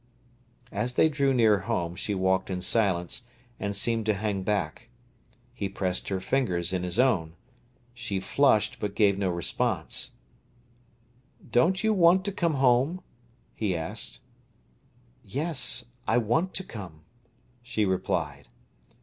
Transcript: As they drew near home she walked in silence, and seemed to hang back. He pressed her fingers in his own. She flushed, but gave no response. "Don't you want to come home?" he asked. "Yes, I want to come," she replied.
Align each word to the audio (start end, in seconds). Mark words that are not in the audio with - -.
As 0.71 0.95
they 0.95 1.09
drew 1.09 1.31
near 1.31 1.59
home 1.59 1.95
she 1.95 2.15
walked 2.15 2.49
in 2.49 2.59
silence, 2.61 3.27
and 3.59 3.75
seemed 3.75 4.07
to 4.07 4.15
hang 4.15 4.41
back. 4.41 4.89
He 5.53 5.69
pressed 5.69 6.07
her 6.09 6.19
fingers 6.19 6.73
in 6.73 6.81
his 6.81 6.97
own. 6.97 7.33
She 7.93 8.19
flushed, 8.19 8.79
but 8.79 8.95
gave 8.95 9.19
no 9.19 9.29
response. 9.29 10.13
"Don't 11.51 11.83
you 11.83 11.93
want 11.93 12.25
to 12.25 12.31
come 12.31 12.55
home?" 12.55 13.01
he 13.53 13.75
asked. 13.75 14.21
"Yes, 15.23 15.85
I 16.07 16.17
want 16.17 16.55
to 16.55 16.63
come," 16.63 17.01
she 17.61 17.85
replied. 17.85 18.47